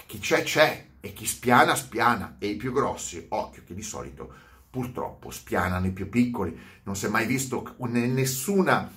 chi 0.06 0.18
c'è 0.18 0.42
c'è. 0.42 0.86
E 1.00 1.12
chi 1.12 1.26
spiana 1.26 1.74
spiana. 1.74 2.36
E 2.38 2.46
i 2.46 2.56
più 2.56 2.72
grossi, 2.72 3.26
occhio 3.28 3.62
che 3.66 3.74
di 3.74 3.82
solito 3.82 4.32
purtroppo 4.70 5.30
spianano 5.30 5.84
i 5.84 5.92
più 5.92 6.08
piccoli, 6.08 6.58
non 6.84 6.96
si 6.96 7.04
è 7.04 7.08
mai 7.10 7.26
visto 7.26 7.74
in 7.80 8.14
nessuna, 8.14 8.90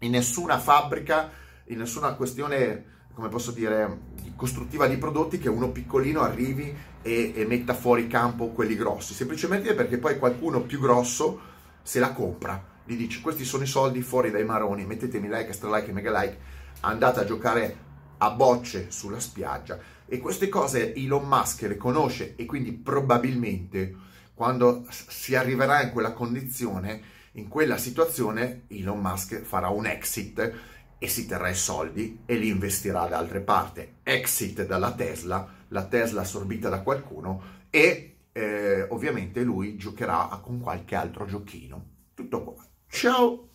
in 0.00 0.10
nessuna 0.10 0.58
fabbrica 0.58 1.30
in 1.66 1.78
nessuna 1.78 2.14
questione, 2.14 2.84
come 3.14 3.28
posso 3.28 3.50
dire, 3.50 4.14
costruttiva 4.36 4.86
di 4.86 4.96
prodotti 4.96 5.38
che 5.38 5.48
uno 5.48 5.70
piccolino 5.70 6.20
arrivi 6.20 6.74
e, 7.02 7.32
e 7.34 7.44
metta 7.46 7.74
fuori 7.74 8.06
campo 8.06 8.48
quelli 8.48 8.76
grossi, 8.76 9.14
semplicemente 9.14 9.74
perché 9.74 9.98
poi 9.98 10.18
qualcuno 10.18 10.62
più 10.62 10.78
grosso 10.78 11.54
se 11.82 11.98
la 11.98 12.12
compra, 12.12 12.62
gli 12.84 12.96
dice 12.96 13.20
questi 13.20 13.44
sono 13.44 13.62
i 13.62 13.68
soldi 13.68 14.02
fuori 14.02 14.30
dai 14.30 14.44
maroni, 14.44 14.84
mettetemi 14.84 15.28
like, 15.28 15.48
extra 15.48 15.74
like 15.74 15.90
e 15.90 15.92
mega 15.92 16.20
like, 16.20 16.38
andate 16.80 17.20
a 17.20 17.24
giocare 17.24 17.76
a 18.18 18.30
bocce 18.30 18.90
sulla 18.90 19.20
spiaggia. 19.20 19.78
E 20.06 20.18
queste 20.18 20.48
cose 20.48 20.94
Elon 20.94 21.26
Musk 21.26 21.62
le 21.62 21.76
conosce 21.76 22.34
e 22.36 22.44
quindi 22.44 22.72
probabilmente 22.72 23.94
quando 24.34 24.84
si 24.90 25.34
arriverà 25.34 25.82
in 25.82 25.90
quella 25.90 26.12
condizione, 26.12 27.14
in 27.32 27.48
quella 27.48 27.76
situazione, 27.76 28.64
Elon 28.68 29.00
Musk 29.00 29.42
farà 29.42 29.68
un 29.68 29.86
exit 29.86 30.52
e 30.98 31.08
si 31.08 31.26
terrà 31.26 31.48
i 31.48 31.54
soldi 31.54 32.20
e 32.24 32.36
li 32.36 32.48
investirà 32.48 33.06
da 33.06 33.18
altre 33.18 33.40
parti. 33.40 33.96
Exit 34.02 34.64
dalla 34.66 34.92
Tesla, 34.92 35.46
la 35.68 35.84
Tesla 35.84 36.22
assorbita 36.22 36.68
da 36.68 36.80
qualcuno 36.80 37.54
e 37.70 38.16
eh, 38.32 38.86
ovviamente 38.90 39.42
lui 39.42 39.76
giocherà 39.76 40.28
con 40.42 40.60
qualche 40.60 40.94
altro 40.94 41.26
giochino. 41.26 41.84
Tutto 42.14 42.42
qua. 42.44 42.54
Ciao! 42.88 43.48